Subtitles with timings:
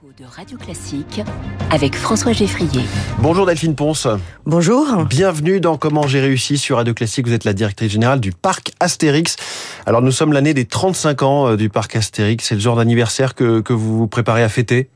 [0.00, 1.20] de Radio Classique
[1.70, 2.80] avec François Geffrier.
[3.18, 4.08] Bonjour Delphine Ponce.
[4.46, 5.04] Bonjour.
[5.04, 7.26] Bienvenue dans Comment j'ai réussi sur Radio Classique.
[7.26, 9.36] Vous êtes la directrice générale du parc Astérix.
[9.84, 12.46] Alors nous sommes l'année des 35 ans euh, du parc Astérix.
[12.46, 14.88] C'est le genre d'anniversaire que, que vous vous préparez à fêter?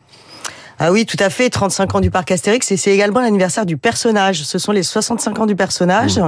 [0.79, 3.77] Ah oui, tout à fait, 35 ans du parc Astérix et c'est également l'anniversaire du
[3.77, 4.43] personnage.
[4.43, 6.18] Ce sont les 65 ans du personnage.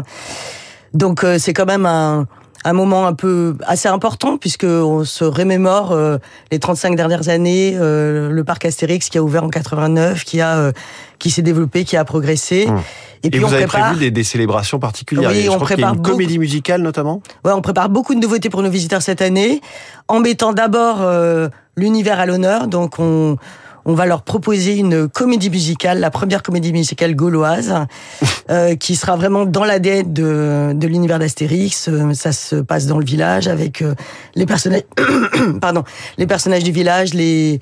[0.92, 2.26] Donc euh, c'est quand même un,
[2.68, 6.18] un moment un peu assez important puisque on se remémore euh,
[6.50, 10.56] les 35 dernières années, euh, le parc Astérix qui a ouvert en 89, qui a
[10.56, 10.72] euh,
[11.20, 12.66] qui s'est développé, qui a progressé.
[13.22, 13.90] Et, puis on vous avez prépare.
[13.90, 15.30] prévu des, des célébrations particulières.
[15.30, 16.10] Oui, Je on prépare une beaucoup.
[16.10, 17.22] comédie musicale notamment.
[17.44, 19.60] Ouais, on prépare beaucoup de nouveautés pour nos visiteurs cette année,
[20.08, 22.66] en mettant d'abord euh, l'univers à l'honneur.
[22.66, 23.36] Donc on
[23.86, 27.72] on va leur proposer une comédie musicale, la première comédie musicale gauloise,
[28.50, 31.88] euh, qui sera vraiment dans l'ADN de, de l'univers d'Astérix.
[31.88, 33.94] Euh, Ça se passe dans le village avec euh,
[34.34, 34.82] les personnages,
[35.60, 35.84] pardon,
[36.18, 37.60] les personnages du village, les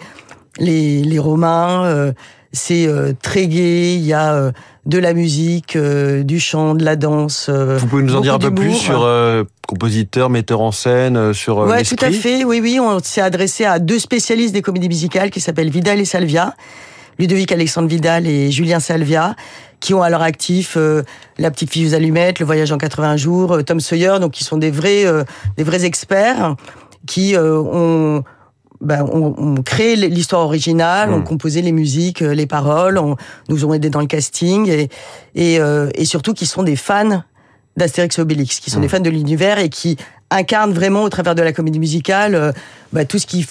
[0.58, 1.84] les, les Romains.
[1.84, 2.12] euh,
[2.52, 3.94] c'est euh, très gai.
[3.96, 4.52] Il y a euh,
[4.86, 7.48] de la musique, euh, du chant, de la danse.
[7.48, 11.16] euh, Vous pouvez nous en dire un peu plus sur euh, compositeur, metteur en scène,
[11.16, 12.44] euh, sur euh, Ouais, tout à fait.
[12.44, 12.78] Oui, oui.
[12.80, 16.54] On s'est adressé à deux spécialistes des comédies musicales qui s'appellent Vidal et Salvia.
[17.18, 19.36] Ludovic Alexandre Vidal et Julien Salvia,
[19.80, 21.02] qui ont à leur actif euh,
[21.38, 24.44] La petite fille aux allumettes, Le voyage en 80 jours, euh, Tom Sawyer, donc qui
[24.44, 25.24] sont des vrais, euh,
[25.56, 26.56] des vrais experts
[27.06, 28.24] qui euh, ont,
[28.80, 33.16] ben, ont, ont créé l'histoire originale, ont composé les musiques, les paroles, ont,
[33.50, 34.88] nous ont aidés dans le casting et,
[35.34, 37.22] et, euh, et surtout qui sont des fans
[37.76, 39.96] d'Astérix et Obélix, qui sont des fans de l'univers et qui
[40.30, 42.52] incarnent vraiment au travers de la comédie musicale euh,
[42.92, 43.46] bah, tout ce qui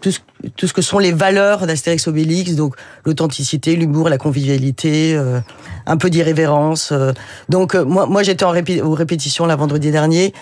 [0.00, 0.18] tout ce,
[0.56, 2.74] tout ce que sont les valeurs d'Astérix Obélix, donc
[3.06, 5.40] l'authenticité, l'humour, la convivialité, euh,
[5.86, 6.90] un peu d'irrévérence.
[6.92, 7.12] euh.
[7.48, 10.34] Donc moi, moi j'étais en répé- aux répétitions la vendredi dernier.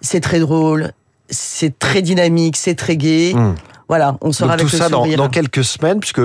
[0.00, 0.92] C'est très drôle,
[1.28, 3.34] c'est très dynamique, c'est très gai.
[3.34, 3.54] Hmm.
[3.88, 6.22] Voilà, on sera Donc avec tout le ça dans, dans quelques semaines, puisque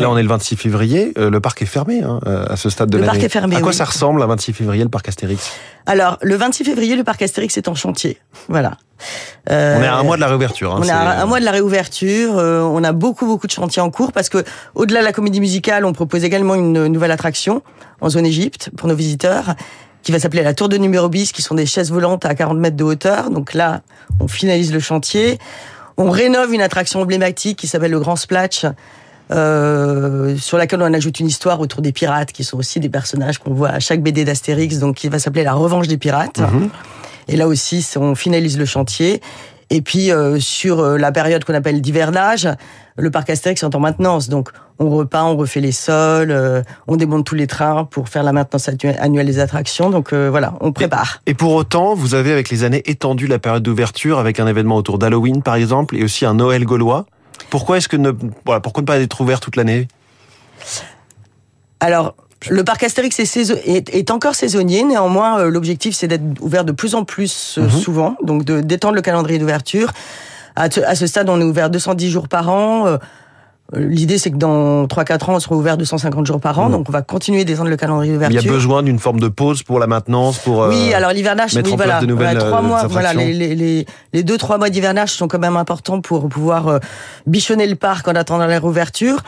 [0.00, 2.70] là on est le 26 février, euh, le parc est fermé hein, euh, à ce
[2.70, 3.18] stade de Le l'année.
[3.18, 3.74] parc est fermé, À quoi oui.
[3.74, 5.50] ça ressemble un 26 février le parc Astérix
[5.86, 8.18] Alors, le 26 février, le parc Astérix est en chantier.
[8.48, 8.76] Voilà.
[9.50, 10.72] Euh, On est à un mois de la réouverture.
[10.74, 12.38] hein, On est à un mois de la réouverture.
[12.38, 14.42] euh, on a beaucoup beaucoup de chantiers en cours parce que
[14.74, 17.62] au-delà de la comédie musicale, on propose également une nouvelle attraction
[18.00, 19.54] en zone Égypte pour nos visiteurs
[20.02, 22.58] qui va s'appeler la Tour de numéro bis, qui sont des chaises volantes à 40
[22.58, 23.28] mètres de hauteur.
[23.30, 23.80] Donc là,
[24.20, 25.38] on finalise le chantier.
[25.96, 28.66] On rénove une attraction emblématique qui s'appelle le Grand Splash.
[29.30, 33.38] Euh, sur laquelle on ajoute une histoire autour des pirates, qui sont aussi des personnages
[33.38, 36.40] qu'on voit à chaque BD d'Astérix, donc qui va s'appeler La Revanche des pirates.
[37.28, 39.20] Et là aussi, on finalise le chantier.
[39.68, 42.48] Et puis euh, sur euh, la période qu'on appelle d'hivernage,
[42.96, 44.28] le parc Astérix est en maintenance.
[44.28, 48.22] Donc on repeint, on refait les sols, euh, on démonte tous les trains pour faire
[48.22, 49.90] la maintenance annu- annuelle des attractions.
[49.90, 51.20] Donc euh, voilà, on prépare.
[51.26, 54.76] Et pour autant, vous avez avec les années étendu la période d'ouverture avec un événement
[54.76, 57.06] autour d'Halloween par exemple et aussi un Noël gaulois.
[57.50, 58.10] Pourquoi est-ce que ne
[58.44, 59.88] voilà pourquoi ne pas être ouvert toute l'année?
[61.80, 62.14] Alors
[62.50, 64.84] le parc Astérix est, encore saisonnier.
[64.84, 68.94] Néanmoins, euh, l'objectif c'est d'être ouvert de plus en plus euh, souvent, donc de d'étendre
[68.94, 69.92] le calendrier d'ouverture.
[70.54, 72.98] À, ce- à ce stade, on est ouvert 210 jours par an.
[73.74, 76.70] Euh, L'idée, c'est que dans 3-4 ans, on sera ouvert 250 jours par an.
[76.70, 78.50] Donc, on va continuer d'étendre le calendrier Il y d'ouverture.
[78.50, 81.62] a besoin d'une forme de pause pour la maintenance pour euh, Oui, alors l'hivernage, oui,
[81.76, 84.70] voilà, de nouvelles, Voilà, trois euh, mois, voilà, les, les, les, les deux trois mois
[84.70, 86.78] d'hivernage sont quand même importants pour pouvoir euh,
[87.26, 89.18] bichonner le parc en attendant la réouverture.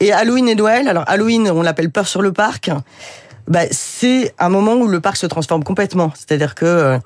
[0.00, 2.70] Et Halloween et Noël, alors Halloween, on l'appelle peur sur le parc.
[3.48, 6.12] Bah, c'est un moment où le parc se transforme complètement.
[6.14, 6.98] C'est-à-dire que euh,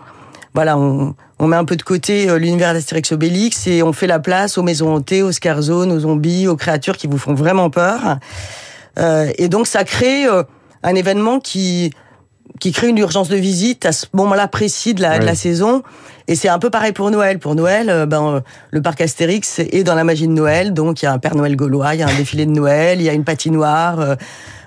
[0.54, 4.06] voilà, on, on met un peu de côté euh, l'univers d'Astérix Obélix et on fait
[4.06, 7.34] la place aux maisons hantées, aux scare zones, aux zombies, aux créatures qui vous font
[7.34, 8.19] vraiment peur.
[9.00, 10.44] Euh, et donc ça crée euh,
[10.84, 11.92] un événement qui
[12.60, 15.36] qui crée une urgence de visite à ce moment-là précis de la, de la Ouais.
[15.36, 15.82] saison.
[16.28, 17.41] Et c'est un peu pareil pour Noël.
[17.41, 20.72] Pour Noël, euh, ben, le parc Astérix est dans la magie de Noël.
[20.72, 23.00] Donc, il y a un Père Noël gaulois, il y a un défilé de Noël,
[23.00, 24.16] il y a une patinoire,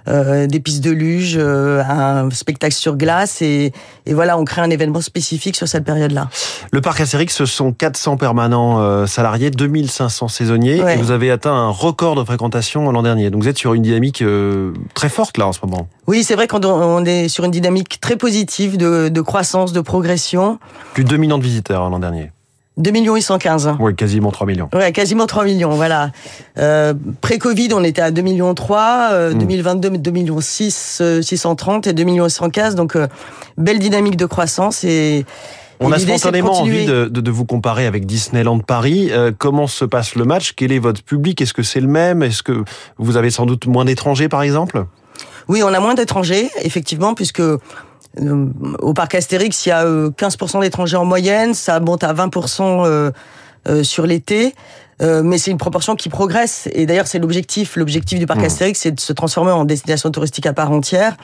[0.07, 3.41] euh, des pistes de luge, euh, un spectacle sur glace.
[3.41, 3.71] Et,
[4.05, 6.29] et voilà, on crée un événement spécifique sur cette période-là.
[6.71, 10.95] Le parc Astérix, ce sont 400 permanents euh, salariés, 2500 saisonniers, Ouais.
[10.95, 13.29] et vous avez atteint un record de fréquentation l'an dernier.
[13.29, 15.87] Donc vous êtes sur une dynamique euh, très forte là en ce moment.
[16.07, 19.81] Oui, c'est vrai qu'on on est sur une dynamique très positive de, de croissance, de
[19.81, 20.59] progression.
[20.93, 22.31] Plus de 2 millions de visiteurs hein, l'an dernier.
[22.77, 23.75] 2 millions 815.
[23.79, 24.69] Oui, quasiment 3 millions.
[24.73, 26.11] Ouais, quasiment 3 millions, voilà.
[26.57, 29.37] Euh, Pré-Covid, on était à 2 millions 3, euh, Mm.
[29.39, 33.07] 2022, 2 millions 6, euh, 630 et 2 millions 115, donc euh,
[33.57, 35.25] belle dynamique de croissance et
[35.79, 39.09] On et a de spontanément envie de, de- de vous comparer avec Disneyland Paris.
[39.11, 40.53] Euh, comment se passe le match?
[40.55, 41.39] Quel est votre public?
[41.41, 42.23] Est-ce que c'est le même?
[42.23, 42.63] Est-ce que
[42.97, 44.85] vous avez sans doute moins d'étrangers par exemple?
[45.47, 47.57] Oui, on a moins d'étrangers, effectivement, puisque euh,
[48.79, 52.85] au parc Astérix, il y a euh, 15% d'étrangers en moyenne, ça monte à 20%
[52.85, 53.12] euh,
[53.67, 54.53] euh, sur l'été.
[55.02, 56.70] Euh, mais c'est une proportion qui progresse.
[56.72, 57.76] Et d'ailleurs, c'est l'objectif.
[57.76, 58.46] L'objectif du parc Mmh.
[58.46, 61.17] Astérix, c'est de se transformer en destination touristique à part entière.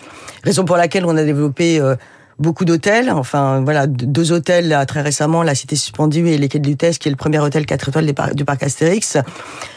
[0.44, 1.96] Raison pour laquelle on a développé euh,
[2.38, 3.10] beaucoup d'hôtels.
[3.10, 6.98] Enfin, voilà, deux- hôtels là, très récemment, la Cité Suspendue et les Quais de Lutèce,
[6.98, 9.18] qui est le premier hôtel 4 étoiles du parc Astérix.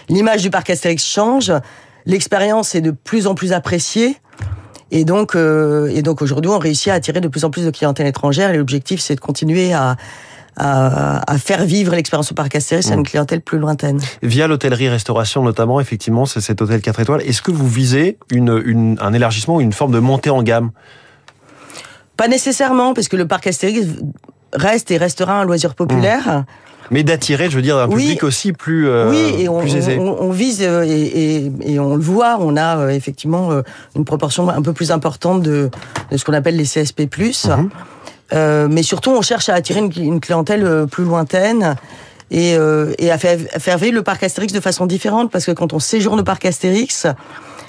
[0.09, 1.53] L'image du parc Astérix change.
[2.05, 4.17] L'expérience est de plus en plus appréciée.
[4.91, 7.71] Et donc, euh, et donc aujourd'hui, on réussit à attirer de plus en plus de
[7.71, 8.51] clientèle étrangère.
[8.51, 9.97] Et l'objectif, c'est de continuer à,
[10.57, 14.01] à, à faire vivre l'expérience au parc Astérix à une clientèle plus lointaine.
[14.23, 17.23] Via l'hôtellerie-restauration notamment, effectivement, c'est cet hôtel 4 étoiles.
[17.23, 20.71] Est-ce que vous visez une, une, un élargissement ou une forme de montée en gamme?
[22.17, 23.89] Pas nécessairement, parce que le parc Astérix
[24.53, 26.45] reste et restera un loisir populaire.
[26.91, 28.03] Mais d'attirer, je veux dire, un Oui.
[28.03, 29.97] public aussi plus, euh, oui, et on, plus aisé.
[29.99, 33.63] on, on vise euh, et, et, et on le voit, on a euh, effectivement euh,
[33.97, 35.71] une proportion un peu plus importante de,
[36.11, 37.09] de ce qu'on appelle les CSP+.
[38.33, 41.77] Euh, mais surtout, on cherche à attirer une, une clientèle plus lointaine
[42.31, 45.45] et, euh, et à faire, à faire vivre le parc Astérix de façon différente, parce
[45.45, 47.07] que quand on séjourne au parc Astérix,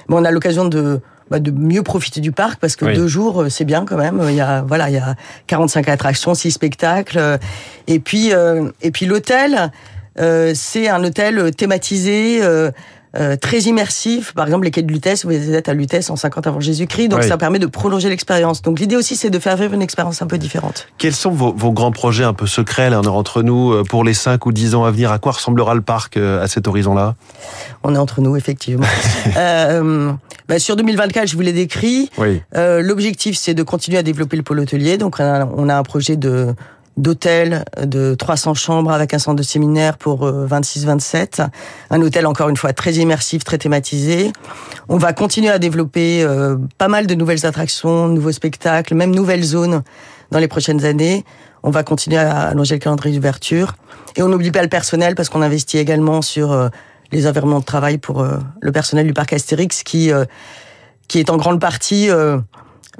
[0.07, 2.93] bon, on a l'occasion de bah, de mieux profiter du parc parce que Oui.
[2.93, 5.15] deux jours euh, c'est bien quand même il y a voilà il y a
[5.47, 7.39] 45 attractions six spectacles
[7.87, 9.71] et puis euh, et puis l'hôtel
[10.19, 12.71] euh, c'est un hôtel thématisé euh,
[13.17, 14.33] euh, très immersif.
[14.33, 17.21] Par exemple, les quais de Lutèce, vous êtes à Lutèce en 50 avant Jésus-Christ, donc
[17.21, 17.27] Oui.
[17.27, 18.61] ça permet de prolonger l'expérience.
[18.61, 20.87] Donc l'idée aussi, c'est de faire vivre une expérience un peu différente.
[20.97, 24.13] Quels sont vos, vos grands projets un peu secrets, là, entre nous, euh, pour les
[24.13, 25.11] 5 ou 10 ans à venir?
[25.11, 27.15] À quoi ressemblera le parc euh, à cet horizon-là?
[27.83, 28.85] On est entre nous, effectivement.
[29.37, 30.11] euh,
[30.47, 32.09] bah, sur 2024, je vous l'ai décrit.
[32.17, 32.41] Oui.
[32.55, 34.97] Euh, L'objectif, c'est de continuer à développer le pôle hôtelier.
[34.97, 36.53] Donc, on a, on a un projet de
[36.97, 41.47] d'hôtel de 300 chambres avec un centre de séminaire pour euh, 26-27.
[41.89, 44.31] Un hôtel, encore une fois, très immersif, très thématisé.
[44.89, 49.43] On va continuer à développer euh, pas mal de nouvelles attractions, nouveaux spectacles, même nouvelles
[49.43, 49.83] zones
[50.31, 51.25] dans les prochaines années.
[51.63, 53.75] On va continuer à allonger le calendrier d'ouverture.
[54.15, 56.69] Et on n'oublie pas le personnel parce qu'on investit également sur euh,
[57.11, 60.25] les environnements de travail pour euh, le personnel du parc Astérix qui, euh,
[61.07, 62.37] qui est en grande partie euh,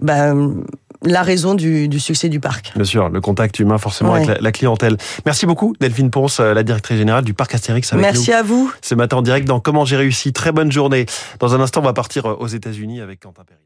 [0.01, 0.63] ben,
[1.05, 2.71] la raison du, du succès du parc.
[2.75, 4.23] Bien sûr, le contact humain forcément Ouais.
[4.23, 4.97] avec la, la clientèle.
[5.25, 8.41] Merci beaucoup Delphine Ponce, euh, la directrice générale du parc Astérix avec Merci nous à
[8.43, 8.71] vous.
[8.81, 10.33] ce matin en direct dans Comment j'ai réussi.
[10.33, 11.05] Très bonne journée.
[11.39, 13.59] Dans un instant, on va partir euh, aux États-Unis avec Quentin Perry.